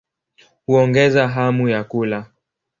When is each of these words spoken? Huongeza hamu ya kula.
Huongeza 0.65 1.27
hamu 1.27 1.69
ya 1.69 1.83
kula. 1.83 2.29